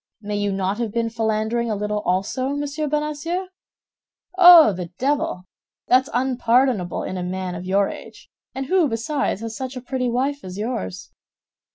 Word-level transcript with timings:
May 0.19 0.35
you 0.37 0.51
not 0.51 0.79
have 0.79 0.91
been 0.91 1.11
philandering 1.11 1.69
a 1.69 1.75
little 1.75 1.99
also, 2.07 2.49
Monsieur 2.55 2.87
Bonacieux? 2.87 3.49
Oh, 4.35 4.73
the 4.73 4.87
devil! 4.97 5.43
That's 5.89 6.09
unpardonable 6.11 7.03
in 7.03 7.17
a 7.17 7.23
man 7.23 7.53
of 7.53 7.65
your 7.67 7.87
age, 7.87 8.27
and 8.55 8.65
who 8.65 8.87
besides, 8.87 9.41
has 9.41 9.55
such 9.55 9.77
a 9.77 9.79
pretty 9.81 10.09
wife 10.09 10.43
as 10.43 10.57
yours." 10.57 11.11